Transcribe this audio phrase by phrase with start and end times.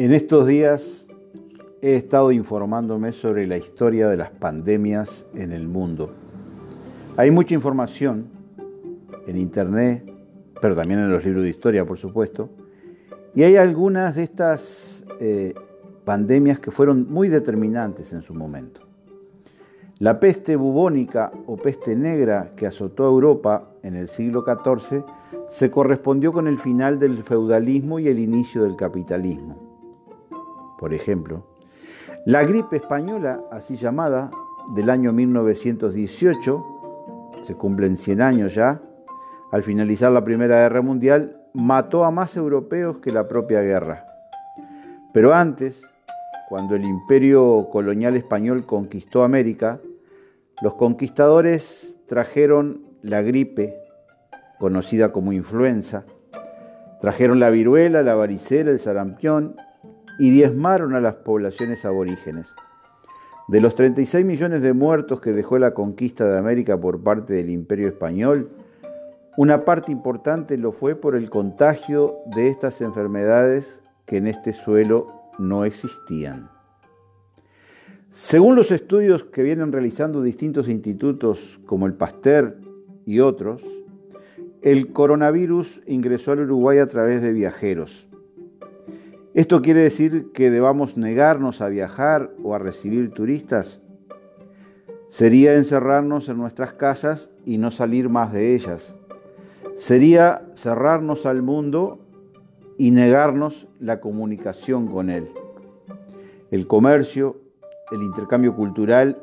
[0.00, 1.06] En estos días
[1.82, 6.14] he estado informándome sobre la historia de las pandemias en el mundo.
[7.18, 8.30] Hay mucha información
[9.26, 10.10] en internet,
[10.58, 12.48] pero también en los libros de historia, por supuesto,
[13.34, 15.52] y hay algunas de estas eh,
[16.06, 18.80] pandemias que fueron muy determinantes en su momento.
[19.98, 25.04] La peste bubónica o peste negra que azotó a Europa en el siglo XIV
[25.50, 29.68] se correspondió con el final del feudalismo y el inicio del capitalismo
[30.80, 31.44] por ejemplo.
[32.24, 34.30] La gripe española, así llamada,
[34.74, 36.64] del año 1918,
[37.42, 38.80] se cumplen 100 años ya,
[39.52, 44.06] al finalizar la Primera Guerra Mundial, mató a más europeos que la propia guerra.
[45.12, 45.82] Pero antes,
[46.48, 49.80] cuando el imperio colonial español conquistó América,
[50.62, 53.76] los conquistadores trajeron la gripe,
[54.58, 56.04] conocida como influenza,
[57.00, 59.56] trajeron la viruela, la varicela, el sarampión
[60.20, 62.54] y diezmaron a las poblaciones aborígenes.
[63.48, 67.48] De los 36 millones de muertos que dejó la conquista de América por parte del
[67.48, 68.50] imperio español,
[69.38, 75.06] una parte importante lo fue por el contagio de estas enfermedades que en este suelo
[75.38, 76.50] no existían.
[78.10, 82.58] Según los estudios que vienen realizando distintos institutos como el Pasteur
[83.06, 83.62] y otros,
[84.60, 88.09] el coronavirus ingresó al Uruguay a través de viajeros.
[89.32, 93.80] ¿Esto quiere decir que debamos negarnos a viajar o a recibir turistas?
[95.08, 98.92] Sería encerrarnos en nuestras casas y no salir más de ellas.
[99.76, 102.00] Sería cerrarnos al mundo
[102.76, 105.30] y negarnos la comunicación con él.
[106.50, 107.36] El comercio,
[107.92, 109.22] el intercambio cultural,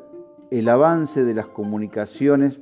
[0.50, 2.60] el avance de las comunicaciones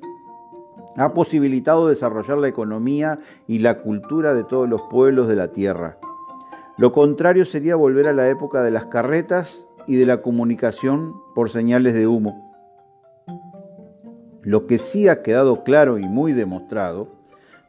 [0.97, 5.99] ha posibilitado desarrollar la economía y la cultura de todos los pueblos de la tierra.
[6.79, 11.49] Lo contrario sería volver a la época de las carretas y de la comunicación por
[11.49, 12.53] señales de humo.
[14.43, 17.09] Lo que sí ha quedado claro y muy demostrado,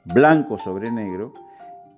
[0.04, 1.34] blanco sobre negro,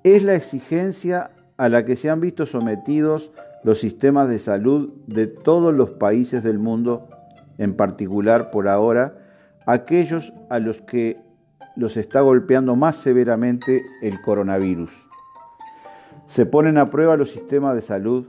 [0.03, 3.31] es la exigencia a la que se han visto sometidos
[3.63, 7.09] los sistemas de salud de todos los países del mundo,
[7.57, 9.17] en particular por ahora
[9.66, 11.17] aquellos a los que
[11.75, 15.09] los está golpeando más severamente el coronavirus
[16.29, 18.28] se ponen a prueba los sistemas de salud.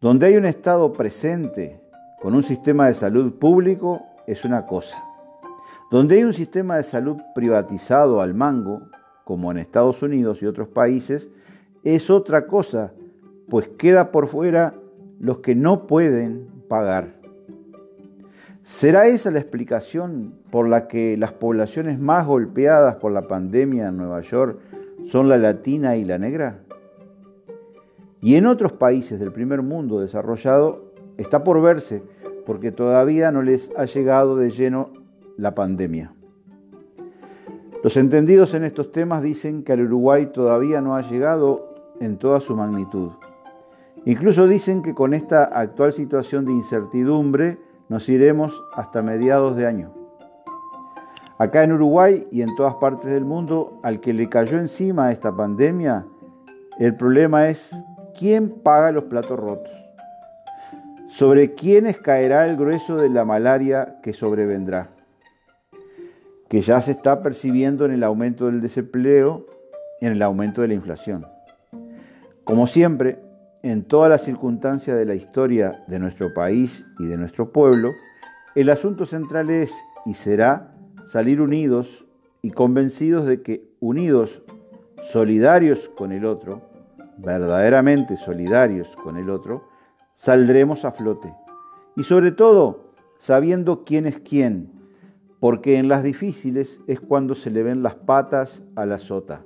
[0.00, 1.80] Donde hay un Estado presente
[2.22, 4.96] con un sistema de salud público es una cosa.
[5.90, 8.82] Donde hay un sistema de salud privatizado al mango,
[9.24, 11.28] como en Estados Unidos y otros países,
[11.82, 12.92] es otra cosa,
[13.48, 14.72] pues queda por fuera
[15.18, 17.16] los que no pueden pagar.
[18.62, 23.96] ¿Será esa la explicación por la que las poblaciones más golpeadas por la pandemia en
[23.96, 24.60] Nueva York
[25.10, 26.60] son la latina y la negra?
[28.20, 32.02] Y en otros países del primer mundo desarrollado está por verse
[32.46, 34.90] porque todavía no les ha llegado de lleno
[35.36, 36.14] la pandemia.
[37.82, 42.40] Los entendidos en estos temas dicen que al Uruguay todavía no ha llegado en toda
[42.40, 43.10] su magnitud.
[44.04, 49.92] Incluso dicen que con esta actual situación de incertidumbre nos iremos hasta mediados de año.
[51.38, 55.36] Acá en Uruguay y en todas partes del mundo, al que le cayó encima esta
[55.36, 56.06] pandemia,
[56.78, 57.74] el problema es
[58.18, 59.72] quién paga los platos rotos,
[61.08, 64.90] sobre quiénes caerá el grueso de la malaria que sobrevendrá,
[66.48, 69.46] que ya se está percibiendo en el aumento del desempleo,
[70.00, 71.26] en el aumento de la inflación.
[72.44, 73.18] Como siempre,
[73.62, 77.92] en todas las circunstancias de la historia de nuestro país y de nuestro pueblo,
[78.54, 80.72] el asunto central es y será
[81.06, 82.04] salir unidos
[82.42, 84.42] y convencidos de que unidos,
[85.12, 86.62] solidarios con el otro,
[87.16, 89.68] verdaderamente solidarios con el otro,
[90.14, 91.34] saldremos a flote.
[91.96, 94.70] Y sobre todo, sabiendo quién es quién,
[95.40, 99.44] porque en las difíciles es cuando se le ven las patas a la sota.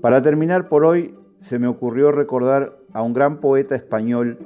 [0.00, 4.38] Para terminar por hoy, se me ocurrió recordar a un gran poeta español,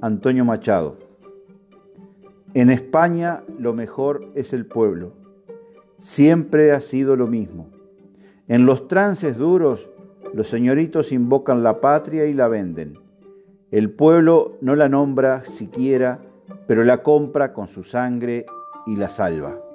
[0.00, 0.98] Antonio Machado.
[2.54, 5.12] En España lo mejor es el pueblo.
[6.00, 7.68] Siempre ha sido lo mismo.
[8.48, 9.88] En los trances duros
[10.34, 12.98] los señoritos invocan la patria y la venden.
[13.70, 16.20] El pueblo no la nombra siquiera,
[16.66, 18.46] pero la compra con su sangre
[18.86, 19.71] y la salva.